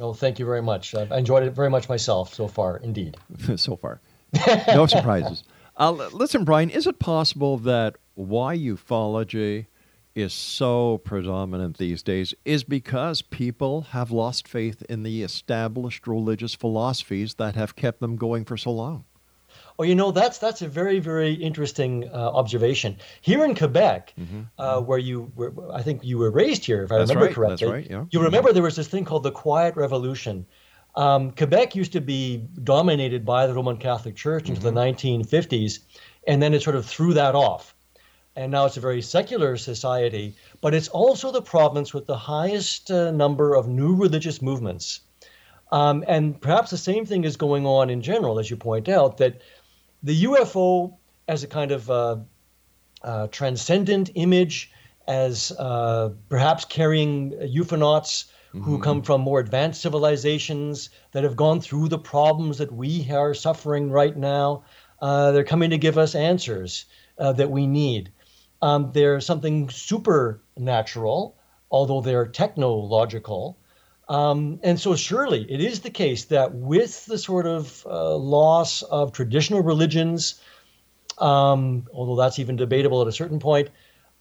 [0.00, 0.94] Oh, thank you very much.
[0.94, 3.16] I've enjoyed it very much myself so far, indeed.
[3.56, 4.00] so far.
[4.68, 5.42] No surprises.
[5.76, 9.66] Uh, listen, Bryan, is it possible that why ufology
[10.14, 16.54] is so predominant these days is because people have lost faith in the established religious
[16.54, 19.04] philosophies that have kept them going for so long?
[19.76, 22.96] Oh, you know that's that's a very very interesting uh, observation.
[23.20, 24.42] Here in Quebec, mm-hmm.
[24.56, 27.34] uh, where you were, I think you were raised here, if I that's remember right.
[27.34, 27.66] correctly.
[27.66, 27.90] That's right.
[27.90, 28.04] Yeah.
[28.10, 30.46] You remember there was this thing called the Quiet Revolution.
[30.96, 34.62] Um, Quebec used to be dominated by the Roman Catholic Church mm-hmm.
[34.62, 35.80] the 1950s,
[36.26, 37.74] and then it sort of threw that off.
[38.36, 42.90] And now it's a very secular society, but it's also the province with the highest
[42.90, 45.00] uh, number of new religious movements.
[45.72, 49.18] Um, and perhaps the same thing is going on in general, as you point out,
[49.18, 49.40] that
[50.04, 50.96] the UFO
[51.26, 52.16] as a kind of uh,
[53.02, 54.70] uh, transcendent image,
[55.08, 58.62] as uh, perhaps carrying ufonauts mm-hmm.
[58.62, 63.34] who come from more advanced civilizations that have gone through the problems that we are
[63.34, 64.62] suffering right now.
[65.00, 66.84] Uh, they're coming to give us answers
[67.18, 68.12] uh, that we need.
[68.60, 71.36] Um, they're something supernatural,
[71.70, 73.58] although they're technological.
[74.08, 78.82] Um, and so, surely it is the case that with the sort of uh, loss
[78.82, 80.40] of traditional religions,
[81.18, 83.70] um, although that's even debatable at a certain point,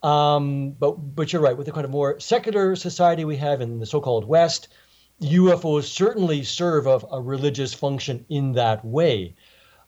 [0.02, 1.58] um, but but you're right.
[1.58, 4.70] With the kind of more secular society we have in the so-called West,
[5.22, 9.36] UFOs certainly serve a, a religious function in that way,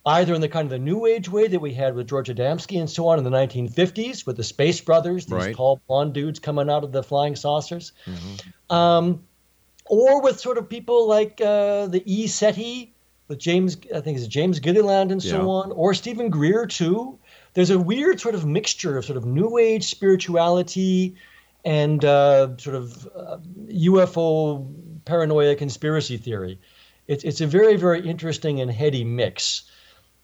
[0.06, 2.80] either in the kind of the New Age way that we had with George Adamski
[2.80, 5.56] and so on in the 1950s with the Space Brothers, these right.
[5.56, 7.94] tall blonde dudes coming out of the flying saucers.
[8.06, 8.76] Mm-hmm.
[8.76, 9.24] Um,
[9.86, 12.94] or with sort of people like uh, the E SETI,
[13.28, 15.48] with James, I think it's James Gilliland and so yeah.
[15.48, 17.18] on, or Steven Greer too.
[17.54, 21.16] There's a weird sort of mixture of sort of New Age spirituality
[21.64, 23.38] and uh, sort of uh,
[23.70, 24.72] UFO
[25.06, 26.60] paranoia conspiracy theory.
[27.08, 29.64] It's, it's a very, very interesting and heady mix.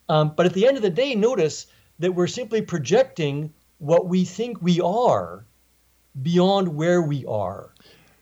[0.09, 1.68] Um, but at the end of the day, notice
[1.99, 5.45] that we're simply projecting what we think we are
[6.22, 7.74] beyond where we are.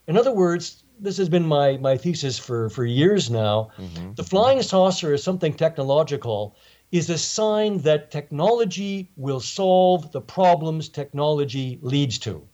[0.07, 3.71] In other words, this has been my my thesis for for years now.
[3.77, 4.13] Mm-hmm.
[4.15, 6.55] The flying saucer is something technological
[6.91, 12.47] is a sign that technology will solve the problems technology leads to.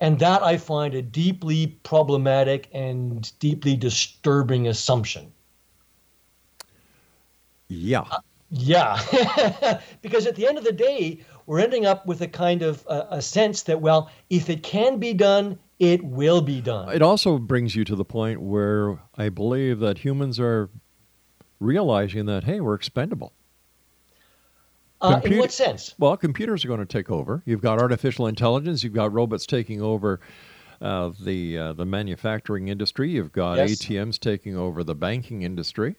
[0.00, 5.32] And that I find a deeply problematic and deeply disturbing assumption.
[7.68, 8.04] Yeah.
[8.10, 8.18] Uh,
[8.50, 9.80] yeah.
[10.02, 13.04] because at the end of the day, we're ending up with a kind of uh,
[13.10, 16.94] a sense that, well, if it can be done, it will be done.
[16.94, 20.70] It also brings you to the point where I believe that humans are
[21.58, 23.32] realizing that, hey, we're expendable.
[25.00, 25.96] Uh, in what sense?
[25.98, 27.42] Well, computers are going to take over.
[27.44, 28.84] You've got artificial intelligence.
[28.84, 30.20] You've got robots taking over
[30.80, 33.10] uh, the uh, the manufacturing industry.
[33.10, 33.72] You've got yes.
[33.72, 35.96] ATMs taking over the banking industry.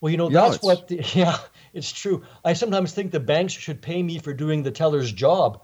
[0.00, 0.86] Well, you know yeah, that's what.
[0.86, 1.36] The, yeah,
[1.74, 2.22] it's true.
[2.44, 5.62] I sometimes think the banks should pay me for doing the teller's job.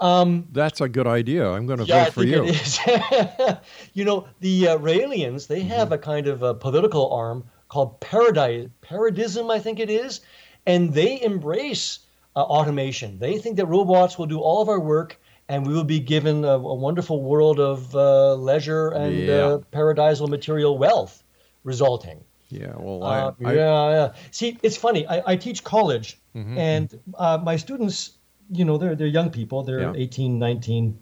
[0.00, 1.48] Um, that's a good idea.
[1.48, 2.44] I'm going to yeah, vote for you.
[3.92, 5.94] you know, the uh, Raelians they have mm-hmm.
[5.94, 10.20] a kind of a political arm called Paradise Paradism, I think it is
[10.66, 12.00] and they embrace
[12.36, 13.18] uh, automation.
[13.18, 16.44] They think that robots will do all of our work, and we will be given
[16.44, 19.34] a, a wonderful world of uh, leisure and yeah.
[19.34, 21.22] uh, paradisal material wealth
[21.64, 22.22] resulting.
[22.48, 24.12] Yeah, well, I, uh, I, yeah, yeah.
[24.32, 25.06] See, it's funny.
[25.06, 26.58] I, I teach college, mm-hmm.
[26.58, 28.12] and uh, my students,
[28.50, 29.62] you know, they're they're young people.
[29.62, 29.92] They're yeah.
[29.94, 30.98] 18, 19,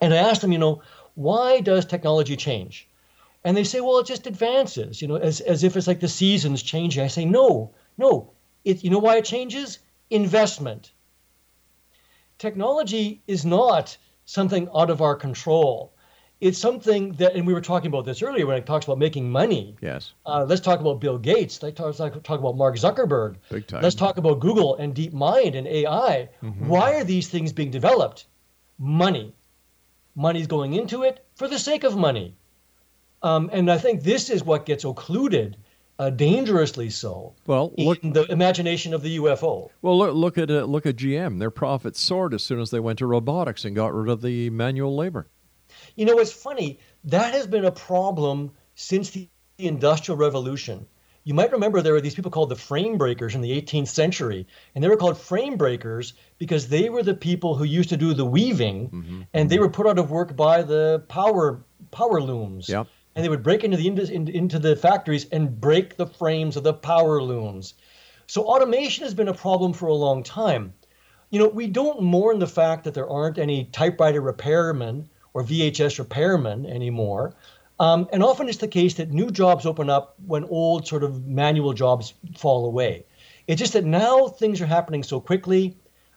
[0.00, 0.82] and I ask them, you know,
[1.14, 2.88] why does technology change?
[3.44, 6.08] And they say, well, it just advances, you know, as, as if it's like the
[6.08, 7.04] seasons changing.
[7.04, 8.32] I say, no, no,
[8.64, 9.78] it, you know why it changes?
[10.10, 10.92] Investment.
[12.38, 15.92] Technology is not something out of our control.
[16.40, 19.28] It's something that, and we were talking about this earlier when it talks about making
[19.28, 19.74] money.
[19.80, 20.12] Yes.
[20.24, 21.60] Uh, let's talk about Bill Gates.
[21.62, 23.36] Let's talk, talk about Mark Zuckerberg.
[23.50, 23.82] Big time.
[23.82, 26.28] Let's talk about Google and DeepMind and AI.
[26.42, 26.68] Mm-hmm.
[26.68, 28.26] Why are these things being developed?
[28.78, 29.34] Money.
[30.14, 32.36] Money's going into it for the sake of money.
[33.22, 35.56] Um, and I think this is what gets occluded
[35.98, 37.34] uh, dangerously so.
[37.46, 39.70] Well, look in the imagination of the UFO.
[39.82, 41.40] Well, look, look at uh, look at GM.
[41.40, 44.50] Their profits soared as soon as they went to robotics and got rid of the
[44.50, 45.26] manual labor.
[45.98, 46.78] You know, it's funny.
[47.04, 49.28] That has been a problem since the
[49.58, 50.86] Industrial Revolution.
[51.24, 54.46] You might remember there were these people called the frame breakers in the 18th century,
[54.74, 58.14] and they were called frame breakers because they were the people who used to do
[58.14, 59.22] the weaving, mm-hmm.
[59.34, 62.68] and they were put out of work by the power power looms.
[62.68, 62.86] Yep
[63.18, 66.72] and they would break into the into the factories and break the frames of the
[66.72, 67.74] power looms.
[68.28, 70.74] So automation has been a problem for a long time.
[71.30, 76.04] You know, we don't mourn the fact that there aren't any typewriter repairmen or VHS
[76.04, 77.34] repairmen anymore.
[77.80, 81.26] Um, and often it's the case that new jobs open up when old sort of
[81.26, 83.04] manual jobs fall away.
[83.46, 85.76] It's just that now things are happening so quickly.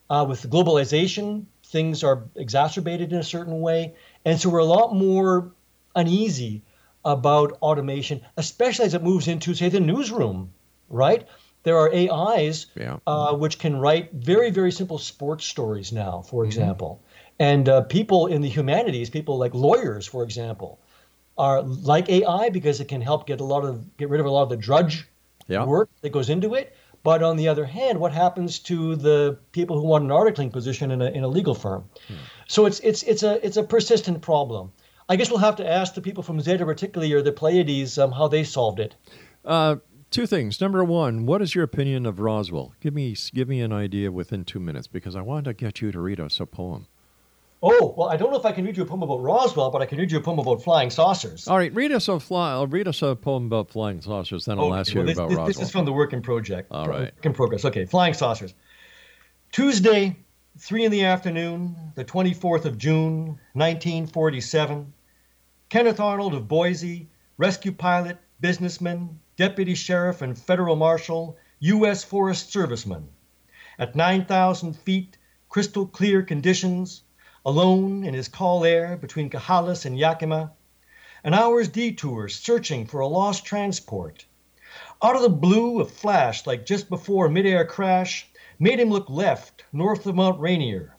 [0.09, 3.95] Uh, with globalization, things are exacerbated in a certain way.
[4.25, 5.53] And so we're a lot more
[5.95, 6.63] uneasy
[7.05, 10.51] about automation, especially as it moves into, say, the newsroom,
[10.89, 11.25] right?
[11.63, 12.97] There are AIs yeah.
[13.07, 16.47] uh, which can write very, very simple sports stories now, for mm-hmm.
[16.47, 17.01] example.
[17.41, 20.79] And uh, people in the humanities, people like lawyers, for example,
[21.39, 24.29] are like AI because it can help get a lot of get rid of a
[24.29, 25.07] lot of the drudge
[25.47, 25.65] yeah.
[25.65, 26.75] work that goes into it.
[27.01, 30.91] But on the other hand, what happens to the people who want an articling position
[30.91, 31.85] in a, in a legal firm?
[32.07, 32.13] Hmm.
[32.47, 34.71] So it's it's it's a it's a persistent problem.
[35.09, 38.11] I guess we'll have to ask the people from Zeta Reticuli or the Pleiades um,
[38.11, 38.95] how they solved it.
[39.43, 39.77] Uh,
[40.11, 40.61] two things.
[40.61, 42.75] Number one, what is your opinion of Roswell?
[42.81, 45.91] Give me give me an idea within two minutes because I want to get you
[45.91, 46.85] to read us a poem.
[47.63, 49.81] Oh well, I don't know if I can read you a poem about Roswell, but
[49.81, 51.47] I can read you a poem about flying saucers.
[51.47, 52.51] All right, read us a fly.
[52.51, 54.45] I'll read us a poem about flying saucers.
[54.45, 55.47] Then I'll okay, ask you well, this, about this, Roswell.
[55.47, 56.71] This is from the work in project.
[56.71, 57.65] All right, work in progress.
[57.65, 58.55] Okay, flying saucers.
[59.51, 60.17] Tuesday,
[60.57, 64.93] three in the afternoon, the twenty fourth of June, nineteen forty seven.
[65.69, 67.07] Kenneth Arnold of Boise,
[67.37, 72.03] rescue pilot, businessman, deputy sheriff, and federal marshal, U.S.
[72.03, 73.03] Forest Serviceman.
[73.79, 77.03] At 9,000 feet, crystal clear conditions,
[77.45, 80.51] alone in his CallAir between Chehalis and Yakima,
[81.23, 84.25] an hour's detour searching for a lost transport.
[85.01, 88.27] Out of the blue, a flash like just before midair crash
[88.59, 90.95] made him look left, north of Mount Rainier.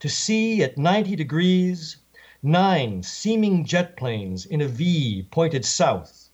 [0.00, 1.96] To see at 90 degrees,
[2.42, 6.28] Nine seeming jet planes in a V pointed south.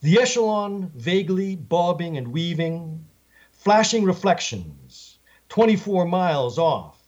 [0.00, 3.06] The echelon vaguely bobbing and weaving,
[3.52, 5.18] flashing reflections,
[5.50, 7.01] 24 miles off,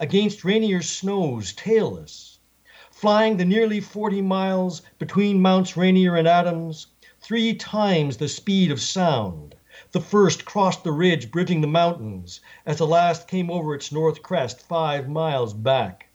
[0.00, 2.38] against Rainier's snows tailless,
[2.90, 6.88] flying the nearly 40 miles between Mounts Rainier and Adams,
[7.20, 9.54] three times the speed of sound.
[9.92, 14.22] The first crossed the ridge bridging the mountains as the last came over its north
[14.22, 16.08] crest five miles back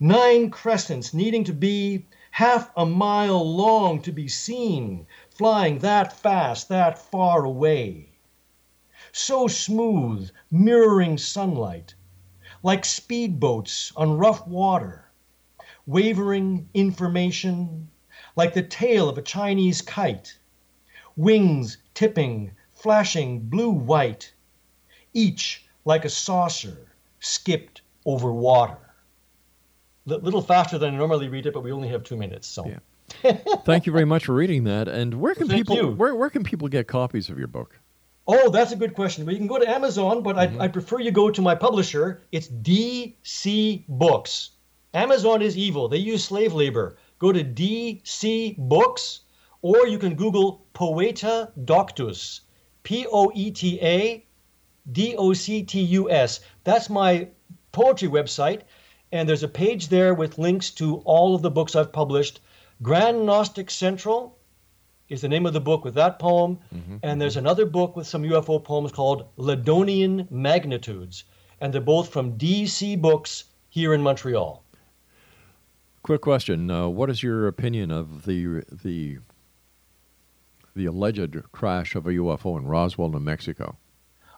[0.00, 6.68] nine crescents needing to be half a mile long to be seen, flying that fast,
[6.68, 8.08] that far away.
[9.12, 11.94] So smooth, mirroring sunlight,
[12.68, 15.02] like speedboats on rough water,
[15.86, 17.88] wavering information,
[18.36, 20.36] like the tail of a Chinese kite,
[21.16, 24.34] wings tipping, flashing blue white,
[25.14, 26.76] each like a saucer
[27.20, 28.76] skipped over water.
[30.06, 32.66] A little faster than I normally read it, but we only have two minutes, so.
[32.66, 33.32] Yeah.
[33.64, 34.88] Thank you very much for reading that.
[34.88, 35.90] And where can Thank people you.
[35.92, 37.80] where where can people get copies of your book?
[38.30, 39.24] Oh, that's a good question.
[39.24, 40.60] Well, you can go to Amazon, but I, mm-hmm.
[40.60, 42.20] I prefer you go to my publisher.
[42.30, 44.50] It's DC Books.
[44.92, 45.88] Amazon is evil.
[45.88, 46.98] They use slave labor.
[47.18, 49.20] Go to DC Books,
[49.62, 52.42] or you can Google Poeta Doctus.
[52.82, 54.26] P O E T A
[54.92, 56.40] D O C T U S.
[56.64, 57.28] That's my
[57.72, 58.60] poetry website.
[59.10, 62.40] And there's a page there with links to all of the books I've published.
[62.82, 64.37] Grand Gnostic Central,
[65.08, 66.58] is the name of the book with that poem.
[67.02, 71.24] And there's another book with some UFO poems called Ladonian Magnitudes.
[71.60, 74.62] And they're both from DC Books here in Montreal.
[76.02, 79.18] Quick question: uh, What is your opinion of the the
[80.76, 83.76] the alleged crash of a UFO in Roswell, New Mexico?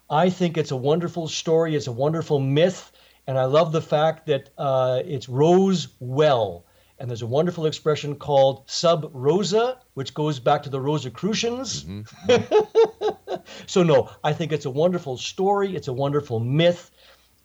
[0.09, 1.77] I think it's a wonderful story.
[1.77, 2.91] It's a wonderful myth.
[3.27, 6.65] And I love the fact that uh, it's Rose well.
[7.01, 11.87] And there's a wonderful expression called sub rosa, which goes back to the Rosicrucians.
[13.67, 15.75] so, no, I think it's a wonderful story.
[15.75, 16.91] It's a wonderful myth.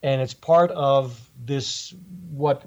[0.03, 1.95] And it's part of this,
[2.31, 2.65] what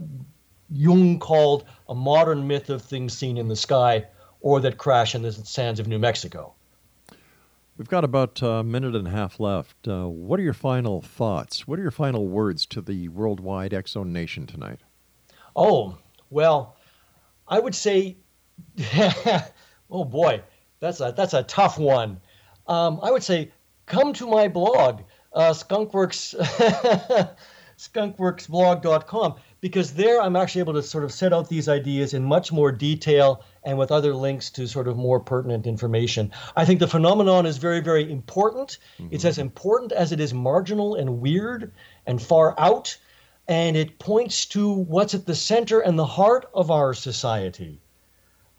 [0.70, 4.07] Jung called a modern myth of things seen in the sky
[4.41, 6.55] or that crash in the sands of New Mexico.
[7.76, 9.86] We've got about a minute and a half left.
[9.86, 11.68] Uh, what are your final thoughts?
[11.68, 14.80] What are your final words to the worldwide Exxon Nation tonight?
[15.55, 15.99] Oh,
[16.30, 16.76] well,
[17.49, 18.16] I would say,
[19.90, 20.42] oh boy,
[20.80, 22.20] that's a that's a tough one.
[22.66, 23.53] Um, I would say,
[23.86, 26.34] come to my blog, uh, Skunkworks,
[27.78, 32.53] skunkworksblog.com, because there I'm actually able to sort of set out these ideas in much
[32.53, 36.32] more detail and with other links to sort of more pertinent information.
[36.55, 38.78] I think the phenomenon is very, very important.
[39.11, 41.72] It's as important as it is marginal and weird
[42.07, 42.99] and far out
[43.49, 47.80] and it points to what's at the center and the heart of our society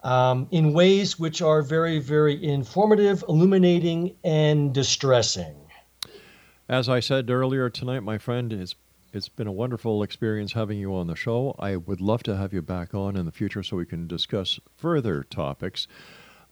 [0.03, 5.55] um, in ways which are very, very informative, illuminating, and distressing.
[6.67, 8.75] As I said earlier tonight, my friend, it's
[9.11, 11.55] it's been a wonderful experience having you on the show.
[11.57, 14.59] I would love to have you back on in the future so we can discuss
[14.77, 15.87] further topics.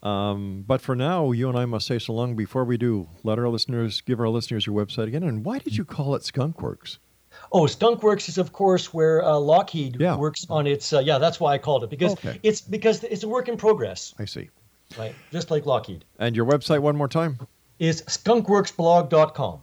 [0.02, 2.36] Um, but for now, you and I must say so long.
[2.36, 5.22] Before we do, let our listeners give our listeners your website again.
[5.22, 6.98] And why did you call it Skunkworks?
[7.52, 10.18] Oh, Skunkworks is of course where uh, Lockheed Yeah.
[10.18, 10.92] works on its.
[10.94, 12.40] Uh, yeah, that's why I called it because Okay.
[12.44, 14.50] it's because it's a work in progress, I see.
[14.98, 15.16] right?
[15.32, 17.40] Just like Lockheed And your website one more time.
[17.80, 19.60] is skunkworksblog.com.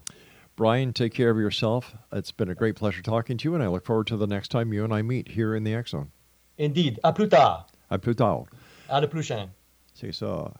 [0.57, 1.95] Bryan, take care of yourself.
[2.12, 4.49] It's been a great pleasure talking to you, and I look forward to the next
[4.49, 6.11] time you and I meet here in the Zone.
[6.59, 7.01] Indeed.
[7.03, 7.64] À plus tard.
[7.91, 8.47] À plus tard.
[8.89, 9.51] À la prochaine.
[9.95, 10.55] See, so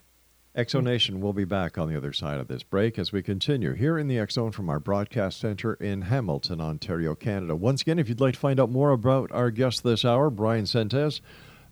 [0.57, 3.99] Exonation will be back on the other side of this break as we continue here
[3.99, 7.57] in the Zone from our broadcast center in Hamilton, Ontario, Canada.
[7.57, 10.67] Once again, if you'd like to find out more about our guest this hour, Bryan
[10.67, 11.21] Sentes,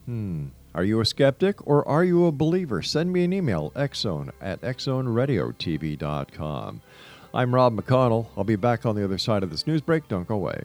[0.04, 0.44] Hmm.
[0.74, 2.82] Are you a skeptic or are you a believer?
[2.82, 6.82] Send me an email, xzone at xzoneradiotv.com.
[7.32, 8.26] I'm Rob McConnell.
[8.36, 10.06] I'll be back on the other side of this news break.
[10.08, 10.60] Don't go away.